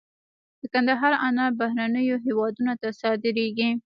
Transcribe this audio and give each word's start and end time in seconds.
د 0.59 0.61
کندهار 0.73 1.13
انار 1.27 1.51
بهرنیو 1.59 2.17
هیوادونو 2.25 2.73
ته 2.81 2.87
صادریږي. 3.01 3.69